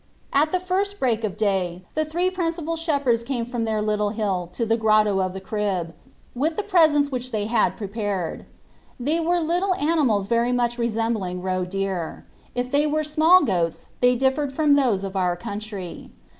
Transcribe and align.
At 0.33 0.51
the 0.51 0.59
first 0.59 0.97
break 0.99 1.23
of 1.23 1.37
day 1.37 1.83
the 1.93 2.03
three 2.03 2.31
principal 2.31 2.75
shep 2.75 3.03
herds 3.05 3.21
came 3.21 3.45
from 3.45 3.65
their 3.65 3.83
little 3.83 4.09
hill 4.09 4.49
to 4.53 4.65
the 4.65 4.75
Grotto 4.75 5.19
of 5.21 5.33
the 5.35 5.39
Crib, 5.39 5.93
with 6.33 6.57
the 6.57 6.63
presents 6.63 7.11
which 7.11 7.31
they 7.31 7.45
had 7.45 7.77
prepared. 7.77 8.47
They 8.99 9.19
were 9.19 9.39
little 9.39 9.75
animals 9.75 10.25
very 10.27 10.51
much 10.51 10.79
resembling 10.79 11.43
roe 11.43 11.65
deer: 11.65 12.25
if 12.55 12.71
they 12.71 12.87
were 12.87 13.03
small 13.03 13.43
goats 13.43 13.85
they 13.99 14.15
differed 14.15 14.51
from 14.51 14.73
those 14.73 15.03
of 15.03 15.15
our 15.15 15.35
country. 15.37 16.09